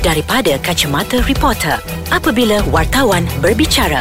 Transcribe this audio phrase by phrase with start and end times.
[0.00, 1.76] daripada kacamata reporter
[2.08, 4.00] apabila wartawan berbicara.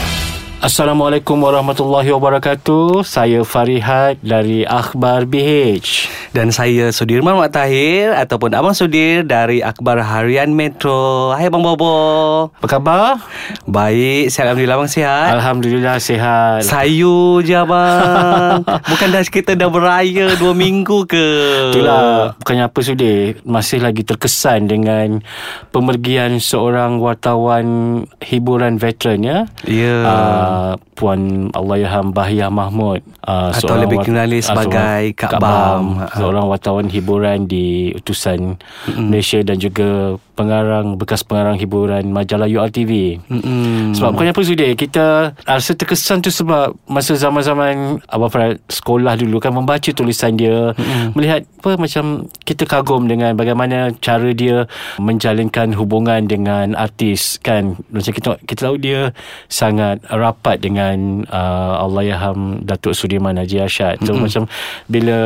[0.60, 3.08] Assalamualaikum warahmatullahi wabarakatuh.
[3.08, 6.12] Saya Farihat dari Akhbar BH.
[6.30, 11.34] Dan saya Sudirman Mak Tahir ataupun Abang Sudir dari Akhbar Harian Metro.
[11.34, 12.54] Hai Bang Bobo.
[12.62, 13.18] Apa khabar?
[13.66, 15.34] Baik, sihat Alhamdulillah Bang sihat.
[15.34, 16.62] Alhamdulillah sihat.
[16.62, 18.62] Sayu je Abang.
[18.62, 21.28] Bukan dah kita dah beraya dua minggu ke?
[21.74, 25.26] Itulah bukannya apa Sudir masih lagi terkesan dengan
[25.74, 29.40] pemergian seorang wartawan hiburan veteran ya.
[29.66, 29.98] Ya.
[30.06, 35.96] Uh, Puan Allahyarham Bahiyah Mahmud uh, Atau lebih dikenali ah, sebagai Kak Kak Bam.
[35.96, 39.06] Bam Seorang wartawan hiburan di utusan mm-hmm.
[39.08, 43.92] Malaysia Dan juga pengarang Bekas pengarang hiburan majalah URTV Mm-mm.
[43.92, 49.44] sebab bukannya apa Sudir Kita rasa terkesan tu sebab Masa zaman-zaman Abang Farad sekolah dulu
[49.44, 51.12] kan Membaca tulisan dia mm-hmm.
[51.18, 54.70] Melihat apa macam Kita kagum dengan bagaimana Cara dia
[55.02, 59.12] Menjalinkan hubungan dengan artis kan Macam kita kita tahu dia
[59.50, 64.22] Sangat rapat dengan uh, Allahyarham Datuk Sudirman Haji Ashad So mm-hmm.
[64.22, 64.44] macam
[64.86, 65.20] Bila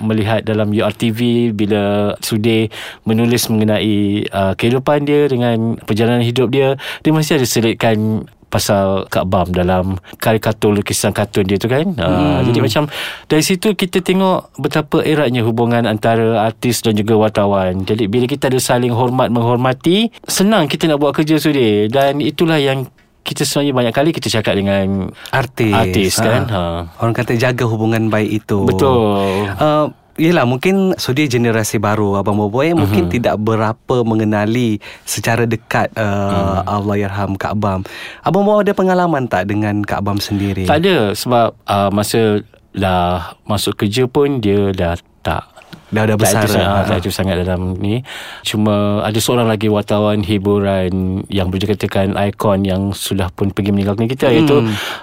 [0.00, 2.70] melihat dalam URTV Bila Sudir
[3.02, 9.26] menulis mengenai uh, Kehidupan dia Dengan perjalanan hidup dia Dia masih ada selitkan pasal Kak
[9.26, 12.46] Bam dalam karikatur lukisan kartun dia tu kan hmm.
[12.46, 12.82] jadi macam
[13.26, 18.46] dari situ kita tengok betapa eratnya hubungan antara artis dan juga wartawan jadi bila kita
[18.46, 22.86] ada saling hormat menghormati senang kita nak buat kerja Sudir dan itulah yang
[23.26, 25.74] kita sebenarnya banyak kali kita cakap dengan Artis.
[25.74, 26.62] artis kan ha.
[27.02, 28.62] Orang kata jaga hubungan baik itu.
[28.62, 33.12] betul Uh, Yelah mungkin Sudi generasi baru Abang Bobo eh, Mungkin Mhm.
[33.12, 36.66] tidak berapa mengenali Secara dekat uh, Mhm.
[36.66, 37.84] Allahyarham Kak Bam
[38.20, 42.40] Abang Bobo ada pengalaman tak Dengan Kak Bam sendiri tak ada sebab uh, masa
[42.72, 45.44] dah masuk kerja pun dia dah tak
[45.86, 46.58] Dah dah besar tak itu, dah.
[46.58, 48.02] sangat, tak itu sangat dalam ni
[48.42, 50.90] Cuma ada seorang lagi wartawan hiburan
[51.28, 54.34] Yang boleh dikatakan ikon yang sudah pun pergi meninggalkan kita hmm.
[54.34, 54.56] Iaitu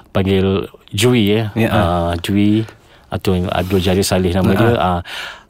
[0.10, 0.46] panggil
[0.90, 1.70] Jui ya, Ya.
[1.70, 2.68] uh, Jui
[3.14, 5.02] Atau Abdul Jarir Salih nama dia uh,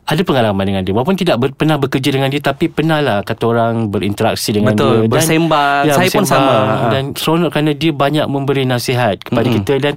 [0.04, 3.44] ada pengalaman dengan dia Walaupun tidak ber, pernah bekerja dengan dia Tapi pernah lah Kata
[3.48, 5.84] orang berinteraksi dengan Betul, dia bersembang.
[5.88, 6.66] Saya pun bersembang.
[6.68, 6.84] sama.
[6.84, 6.88] Ha.
[6.92, 9.64] Dan seronok kerana dia banyak memberi nasihat Kepada mm-hmm.
[9.64, 9.94] kita Dan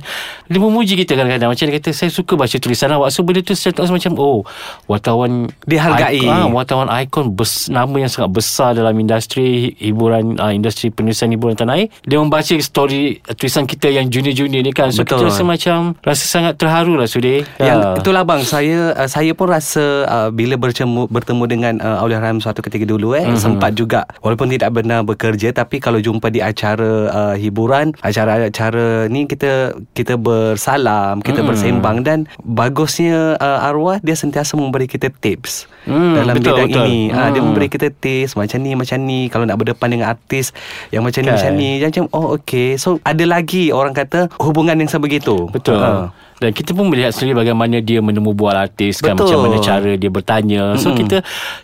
[0.47, 3.59] dia memuji kita kadang-kadang Macam dia kata Saya suka baca tulisan awak So benda tu
[3.59, 4.47] saya tak macam Oh
[4.87, 6.23] Wartawan Dihargai.
[6.23, 11.31] ikon, ah, Wartawan ikon bes, Nama yang sangat besar Dalam industri Hiburan ah, Industri penulisan
[11.31, 15.27] hiburan tanah air Dia membaca story Tulisan kita yang junior-junior ni kan So Betul.
[15.27, 17.93] kita rasa macam Rasa sangat terharu lah Sudir Yang Ah.
[17.99, 22.61] itulah bang saya uh, saya pun rasa uh, bila bertemu bertemu dengan uh, Allahyarham suatu
[22.61, 23.33] ketika dulu eh Mhm.
[23.33, 23.41] mm-hmm.
[23.41, 29.25] sempat juga walaupun tidak benar bekerja tapi kalau jumpa di acara uh, hiburan acara-acara ni
[29.25, 31.49] kita kita bersalam kita Mhm.
[31.49, 36.83] bersembang dan bagusnya uh, arwah dia sentiasa memberi kita tips Hmm, dalam betul, bidang betul.
[36.83, 37.47] ini Ah, dia Hmm.
[37.49, 40.51] memberi kita tips macam ni macam ni kalau nak berdepan dengan artis
[40.91, 41.37] yang macam ni Kan.
[41.39, 45.79] macam ni macam oh okey so ada lagi orang kata hubungan yang sebegitu Betul.
[45.79, 46.11] Ah.
[46.37, 49.33] Dan kita pun melihat sendiri bagaimana dia menemu bual artis kan Betul.
[49.33, 50.77] macam mana cara dia bertanya.
[50.77, 51.01] So Mm-mm.
[51.01, 51.19] kita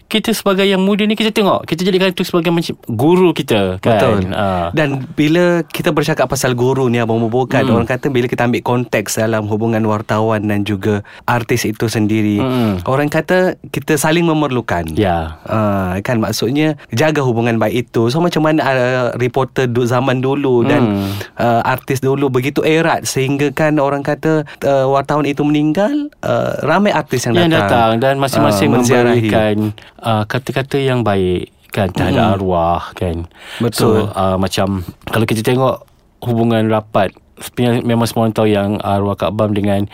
[0.06, 3.96] kita sebagai yang muda ni kita tengok, kita jadikan itu sebagai macam guru kita kan.
[3.96, 4.16] Betul.
[4.32, 4.68] Ah.
[4.72, 7.78] Dan bila kita bercakap pasal guru ni Abang Bobo kan Hmm.
[7.78, 12.82] Orang kata bila kita ambil konteks dalam hubungan wartawan dan juga artis itu sendiri Hmm.
[12.84, 15.38] Orang kata kita saling memerlukan Ya.
[15.46, 20.82] Uh, kan maksudnya jaga hubungan baik itu so macam mana uh, reporter zaman dulu dan
[20.82, 21.10] Hmm.
[21.38, 26.90] uh, artis dulu begitu erat sehingga kan orang kata uh, wartawan itu meninggal uh, ramai
[26.90, 29.26] artis yang, Yang datang dan masing-masing menziarahi.
[29.28, 29.56] memberikan
[29.98, 33.24] uh, kata-kata yang baik kan terhadap arwah kan.
[33.58, 34.08] Betul.
[34.08, 35.84] So uh, macam kalau kita tengok
[36.22, 37.10] hubungan rapat
[37.58, 39.88] memang semua orang tahu yang arwah Kak Bam dengan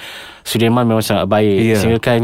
[0.45, 1.79] Sudirman memang sangat baik Ya.
[1.81, 2.21] sehingga kan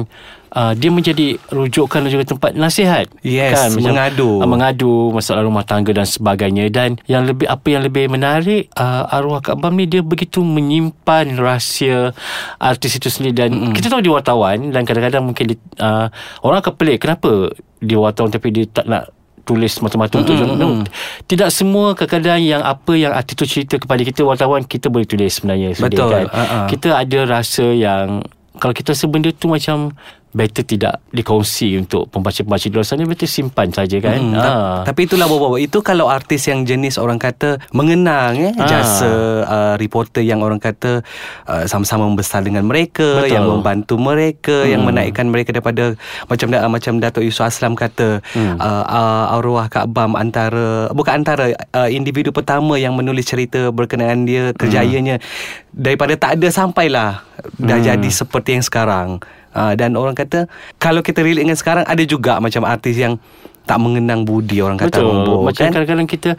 [0.55, 3.11] Uh, dia menjadi rujukan dan juga tempat nasihat.
[3.27, 3.75] Yes, kan?
[3.75, 4.39] Mengadu.
[4.39, 6.71] uh, mengadu masalah rumah tangga dan sebagainya.
[6.71, 11.35] Dan yang lebih apa yang lebih menarik uh, arwah Kak Bam ni dia begitu menyimpan
[11.43, 12.15] rahsia
[12.63, 13.35] artis itu sendiri.
[13.35, 16.07] Dan mm kita tahu dia wartawan dan kadang-kadang mungkin dia, uh,
[16.47, 17.51] orang akan pelik kenapa
[17.83, 19.11] dia wartawan tapi dia tak nak
[19.45, 20.87] tulis mata-mata untuk mm no,
[21.29, 25.35] tidak semua kadang-kadang yang apa yang artis tu cerita kepada kita wartawan kita boleh tulis
[25.37, 26.27] sebenarnya Betul, kan?
[26.31, 26.67] uh-uh.
[26.71, 28.25] kita ada rasa yang
[28.57, 29.93] kalau kita rasa benda tu macam
[30.35, 34.43] better tidak dikongsi untuk pembaca-pembaca di luar sana better simpan saja kan Hmm, ha.
[34.43, 38.67] ta- Tapi itulah bawa-bawa Itu kalau artis yang jenis orang kata Mengenang eh, Ah.
[38.67, 41.07] Jasa uh, reporter yang orang kata
[41.45, 43.31] uh, Sama-sama membesar dengan mereka Betul.
[43.33, 44.71] Yang membantu mereka Hmm.
[44.71, 45.95] Yang menaikkan mereka daripada
[46.27, 48.57] Macam uh, macam Datuk Yusuf Aslam kata Hmm.
[48.57, 54.25] uh, uh, Arwah Kak Bam antara Bukan antara uh, Individu pertama yang menulis cerita Berkenaan
[54.25, 55.23] dia Kerjayanya
[55.71, 57.23] Daripada tak ada sampailah
[57.57, 57.87] Dah Hmm.
[57.87, 59.23] jadi seperti yang sekarang
[59.55, 63.17] uh, Dan orang kata Kalau kita relate dengan sekarang Ada juga macam artis yang
[63.65, 65.73] tak mengenang budi orang kata Betul Bob, Macam kan?
[65.73, 66.31] kadang-kadang kita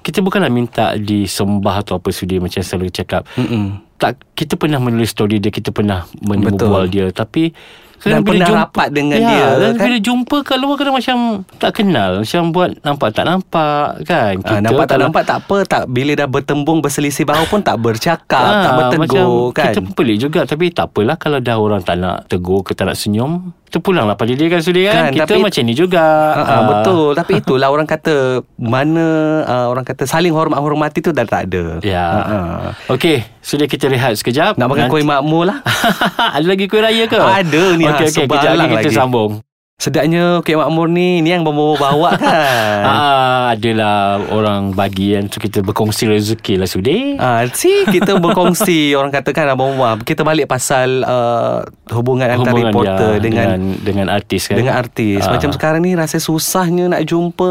[0.00, 3.84] Kita bukanlah minta disembah Atau apa sudi Macam selalu cakap Mm-mm.
[4.00, 7.52] tak kita pernah menulis story dia kita pernah menyubual dia tapi
[8.00, 9.84] Dan bila pernah rapat dengan ya, dia, dan kan?
[9.84, 11.16] bila jumpa kat luar kadang macam
[11.60, 14.32] tak kenal macam buat nampak tak nampak kan?
[14.40, 18.40] Ah, nampak tak nampak tak apa tak bila dah bertembung berselisih bahu pun tak bercakap
[18.40, 19.68] Ah, tak bertegur kan?
[19.68, 22.88] Kita pun pelik juga Tapi tak apalah Kalau dah orang tak nak tegur Ke tak
[22.88, 26.02] nak senyum Terpulanglah pada dia kan Sudi Kan, kan, Kita tapi- macam ni juga.
[26.34, 27.14] Ah, ah, betul.
[27.14, 29.06] Tapi itulah orang kata mana
[29.46, 31.78] ah, orang kata saling hormat hormati tu dah tak ada.
[31.80, 32.02] Ya.
[32.02, 32.58] Ah, ah.
[32.90, 34.58] Okey Sudah kita rehat sekejap.
[34.58, 35.62] Nak makan Nanti- kuih makmur lah.
[36.36, 37.14] Ada lagi kuih raya ke?
[37.14, 38.96] Ada ni, Okey ha, okey kejap lagi kita lagi.
[38.96, 39.32] sambung
[39.76, 45.64] sedapnya kuih makmur ni ni yang bawa-bawa kan Ah, adalah orang bagi kan so kita
[45.64, 47.16] berkongsi rezeki lah Sudi.
[47.16, 52.68] Ah, si kita berkongsi orang katakan abang Umar kita balik pasal uh, hubungan antara Hubungan
[52.68, 54.60] reporter dia dengan dengan dengan artis kan.
[54.60, 55.24] dengan artis.
[55.24, 55.32] Ah.
[55.32, 57.50] Macam sekarang ni rasa susahnya nak jumpa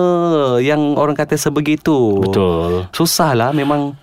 [0.62, 2.22] yang orang kata sebegitu.
[2.22, 2.86] Betul.
[2.94, 3.98] Susah lah memang.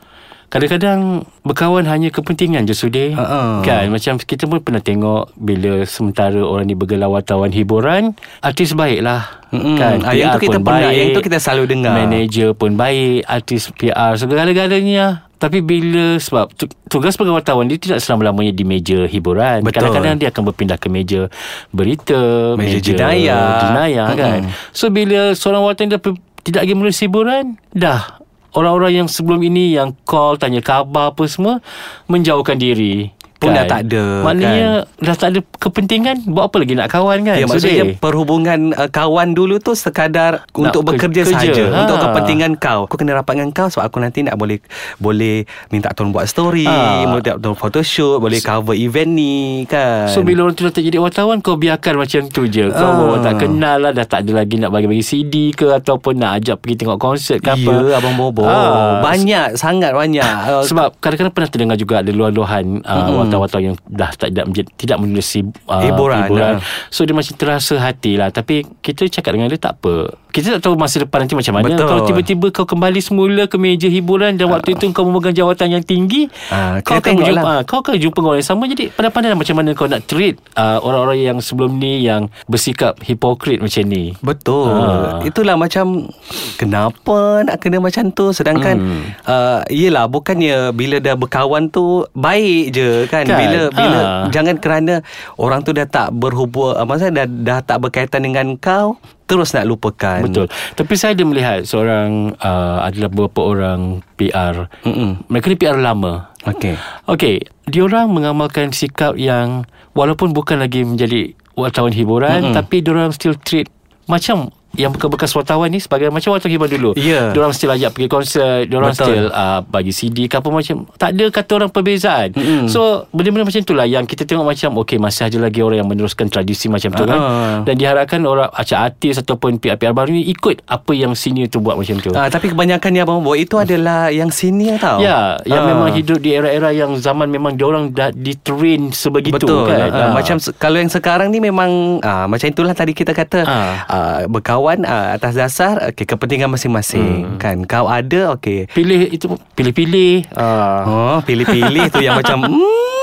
[0.47, 1.01] Kadang-kadang
[1.43, 3.11] berkawan hanya kepentingan je Sudi.
[3.11, 3.61] Ha-ha.
[3.61, 9.03] Kan macam kita pun pernah tengok bila sementara orang ni bergelar wartawan hiburan, artis baik
[9.03, 9.43] lah.
[9.51, 9.75] Mm-mm.
[9.75, 11.95] Kan Ah, yang tu kita pernah- baik, yang tu kita selalu dengar.
[11.97, 15.27] Manager pun baik, artis PR segala-galanya.
[15.37, 19.61] Tapi bila sebab tu, tugas sebagai wartawan dia tidak selama-lamanya di meja hiburan.
[19.61, 19.85] Betul.
[19.85, 21.29] Kadang-kadang dia akan berpindah ke meja
[21.69, 22.17] berita,
[22.57, 23.61] Meja jenayah.
[23.63, 24.41] jenayah kan.
[24.49, 24.73] Mm-mm.
[24.73, 26.01] So bila seorang wartawan dia
[26.41, 28.16] tidak lagi menulis hiburan, dah
[28.57, 31.61] orang-orang yang sebelum ini yang call tanya khabar apa semua
[32.09, 33.13] menjauhkan diri.
[33.37, 37.37] Pun dah tak ada, Maknanya dah tak ada kepentingan buat apa lagi nak kawan kan?
[37.37, 37.99] Ya maksudnya Sudi?
[37.99, 41.37] perhubungan uh, kawan dulu tu sekadar untuk ke- bekerja kerja.
[41.45, 41.79] saja Ha.
[41.83, 42.85] untuk kepentingan kau.
[42.85, 44.57] Aku kena rapat dengan kau sebab aku nanti nak boleh
[44.97, 46.73] boleh minta tolong buat story, Ha.
[47.05, 50.09] boleh minta tolong photoshoot, boleh cover event ni kan.
[50.09, 53.21] So bila orang tu dah tak jadi wartawan Kau biarkan macam tu je Kau Ah.
[53.21, 56.77] tak kenal lah Dah tak ada lagi nak bagi-bagi CD ke Ataupun nak ajak pergi
[56.79, 58.99] tengok konsert ke apa Ya abang Bobo Ah.
[59.01, 60.25] Banyak Sangat banyak
[60.69, 64.47] Sebab kadang-kadang pernah terdengar juga Ada luahan-luahan uh, Wartawan-wartawan yang Dah tak tidak,
[64.79, 65.29] tidak menulis
[65.67, 66.27] uh, Hiburan,
[66.59, 66.61] ah.
[66.89, 68.31] So dia macam terasa hati lah.
[68.31, 71.73] Tapi kita cakap dengan dia tak apa Kita tak tahu masa depan nanti macam mana
[71.73, 71.89] Betul.
[71.89, 75.81] Kalau tiba-tiba kau kembali semula Ke meja hiburan Dan waktu itu kau memegang jawatan yang
[75.83, 77.57] tinggi Ah, kau, akan berjumpa, lah.
[77.57, 80.37] ah, kau akan jumpa orang yang sama Jadi pandai-pandai lah macam mana kau nak treat
[80.53, 85.25] uh, Orang-orang yang sebelum ni Yang bersikap hipokrit macam ni Betul Ah.
[85.25, 86.13] Itulah macam
[86.55, 89.03] Kenapa nak kena macam tu Sedangkan Hmm.
[89.23, 93.39] uh, Yelah bukannya Bila dah berkawan tu Baik je kan, Kan?
[93.39, 94.27] Bila bila Ah.
[94.29, 95.01] Jangan kerana
[95.35, 99.67] Orang tu dah tak berhubung uh, Maksudnya dah, dah tak berkaitan dengan kau Terus nak
[99.67, 100.23] lupakan.
[100.23, 100.47] Betul.
[100.79, 105.27] Tapi saya ada melihat Seorang uh, Adalah beberapa orang PR Mm-mm.
[105.27, 106.31] Mereka ni PR lama.
[106.47, 106.79] Okay
[107.11, 109.67] Okey, diorang mengamalkan sikap yang
[109.99, 112.55] walaupun bukan lagi menjadi wartawan hiburan Mm-mm.
[112.55, 113.67] tapi diorang still treat
[114.07, 116.91] macam yang bekas-bekas wartawan ni sebagai macam wartawan hiburan dulu.
[116.95, 117.31] Ya.
[117.31, 119.07] Diorang still ajak pergi konsert, diorang Betul.
[119.07, 120.87] still uh, bagi CD ke apa macam.
[120.91, 122.29] Tak ada kata orang perbezaan.
[122.33, 122.65] Mm-mm.
[122.67, 122.81] So,
[123.11, 126.67] benda-benda macam itulah yang kita tengok macam okey masih ada lagi orang yang meneruskan tradisi
[126.67, 127.17] macam tu kan.
[127.17, 127.57] Ah.
[127.63, 131.75] Dan diharapkan orang macam artis ataupun PR-PR baru ni ikut apa yang senior tu buat
[131.75, 132.13] macam tu.
[132.13, 135.69] Ah, tapi kebanyakannya Abang Bobo Itu adalah yang senior tau Ya, yang Ah.
[135.69, 139.89] memang hidup di era-era yang zaman memang diorang dah ditrain sebegitu Betul kan.
[139.89, 141.71] uh, Macam Kalau yang sekarang ni memang
[142.01, 143.75] uh, Macam itulah tadi kita kata Ah.
[143.87, 147.39] uh, Berkawan uh, atas dasar okay, Kepentingan masing-masing hmm.
[147.39, 148.67] Kan Kau ada okay.
[148.75, 150.27] pilih itu pilih-pilih.
[150.35, 150.83] Ah.
[150.87, 152.96] Oh pilih-pilih tu yang macam hmm,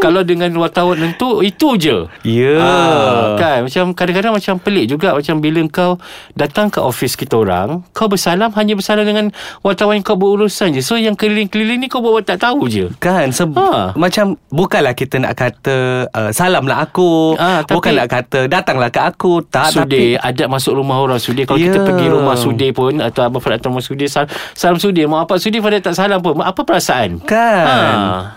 [0.00, 1.96] Kalau dengan wartawan tentu itu je.
[2.22, 5.98] Ya Ah, kan macam kadang-kadang macam pelik juga macam bila kau
[6.32, 10.80] datang ke office kita orang, kau bersalam hanya bersalam dengan wartawan yang kau berurusan je.
[10.80, 12.86] So yang keliling-keliling ni kau buat tak tahu je.
[12.98, 13.90] Kan se- Ha.
[13.92, 15.76] Macam Bukanlah kita nak kata
[16.06, 20.46] uh, Salamlah aku Ah, tapi- Bukan nak kata Datanglah ke aku Tak Sudir tapi Adat
[20.46, 21.66] masuk rumah orang Sudir Kalau Ya.
[21.66, 25.24] kita pergi rumah Sudir pun Atau Abang Fadil datang rumah Sudir Salam, salam Sudir Mak
[25.24, 27.76] apa Sudir Fadil tak salam pun Apa perasaan Kan Ha.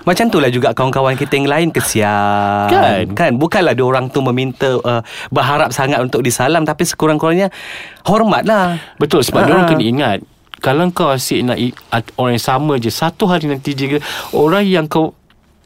[0.01, 3.11] Macam itulah juga Kawan-kawan kita yang lain Kesian Kan?
[3.11, 7.51] Kan Bukanlah dia orang tu meminta uh, Berharap sangat untuk disalam Tapi sekurang-kurangnya
[8.07, 9.51] Hormat lah Betul sebab uh-huh.
[9.51, 10.19] orang kena ingat
[10.61, 11.57] kalau kau asyik nak
[12.21, 13.97] orang yang sama je satu hari nanti juga
[14.29, 15.17] orang yang kau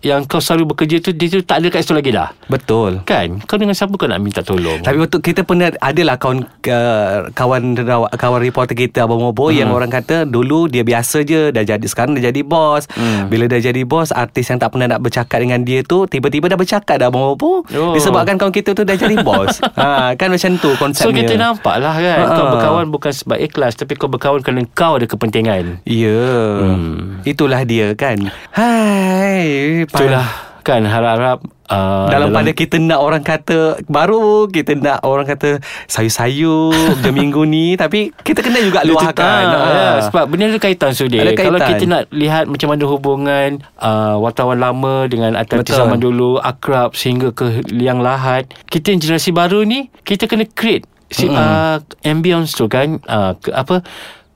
[0.03, 2.29] yang kau selalu bekerja tu dia tu tak ada kat situ lagi dah.
[2.51, 3.41] Betul Kan?
[3.47, 4.83] Kau dengan siapa kau nak minta tolong?
[4.83, 7.73] Tapi waktu kita pernah adalah kawan uh, kawan
[8.13, 9.57] kawan reporter kita Abang Mobo hmm.
[9.63, 12.85] yang orang kata dulu dia biasa je dah jadi sekarang dah jadi bos.
[12.93, 13.31] Hmm.
[13.31, 16.59] Bila dah jadi bos artis yang tak pernah nak bercakap dengan dia tu tiba-tiba dah
[16.59, 17.63] bercakap dah Abang Mobo.
[17.73, 17.95] Oh.
[17.95, 19.57] Disebabkan kawan kita tu dah jadi bos.
[19.79, 21.07] ha kan macam tu konsepnya.
[21.07, 22.31] So kita nampak lah kan Ha.
[22.31, 26.25] Kau berkawan bukan sebab ikhlas Tapi kau berkawan kerana kau ada kepentingan Ya.
[26.61, 27.21] Hmm.
[27.21, 28.17] Itulah dia kan.
[28.51, 29.84] Hai.
[29.85, 30.27] Pa- Itulah
[30.65, 36.73] kan harap-harap uh, dalam, pada kita nak orang kata baru kita nak orang kata sayur-sayur
[37.05, 39.45] jam minggu ni tapi kita kena juga luahkan.
[39.45, 39.69] Ah, Ah.
[39.69, 41.21] ya, sebab benda ada kaitan Sudir.
[41.21, 41.45] Ada kaitan.
[41.47, 46.93] Kalau kita nak lihat macam mana hubungan uh, wartawan lama dengan artis zaman dulu akrab
[46.93, 48.49] sehingga ke liang lahat.
[48.65, 53.53] Kita yang generasi baru ni kita kena create si uh, ambience tu kan uh, ke,
[53.53, 53.85] apa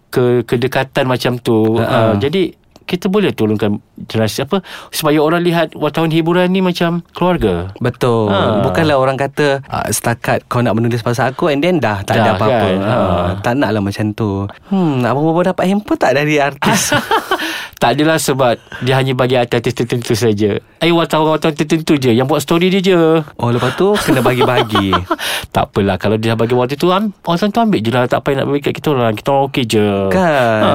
[0.09, 1.73] ke kedekatan macam tu.
[1.75, 2.53] Uh, jadi
[2.89, 3.77] kita boleh tolongkan
[4.09, 7.69] generasi apa supaya orang lihat wartawan hiburan ni macam keluarga.
[7.77, 8.63] Betul Ha.
[8.63, 12.23] Bukanlah orang kata uh, Setakat kau nak menulis pasal aku And then dah Tak Dah,
[12.23, 12.79] ada apa-apa kan?
[12.79, 12.95] ha.
[12.95, 13.29] Ha.
[13.43, 16.95] Tak nak lah macam tu Hmm Bobo dapat handphone tak dari artis
[17.79, 20.59] tak adalah sebab dia hanya bagi artis tertentu saja.
[20.83, 22.99] Eh wartawan-wartawan tertentu je yang buat story dia je.
[23.39, 24.91] Oh lepas tu Kena bagi-bagi
[25.55, 28.43] Tak apalah Kalau dia bagi waktu tu am, Orang tu ambil je lah Tak payah
[28.43, 30.71] nak bagi kat kita orang Kita orang okey je Kan ha.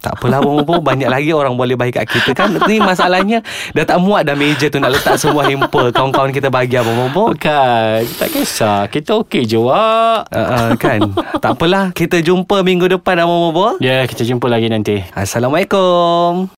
[0.00, 0.40] Tak apalah
[0.80, 2.56] Banyak lagi orang boleh bagi kat kita kan?
[2.70, 3.44] Ni masalahnya
[3.76, 5.90] Dah tak muat dah meja tu Nak letak semua hamper.
[5.92, 8.88] Kawan-kawan kita bagi Abang Bobo Kan Tak kisah.
[8.88, 10.30] Kita okey je Wak.
[10.32, 11.12] Uh, uh, Kan?
[11.42, 11.92] Tak apalah.
[11.92, 15.04] Kita jumpa minggu depan Bobo Ya kita jumpa lagi nanti.
[15.12, 16.48] Assalamualaikum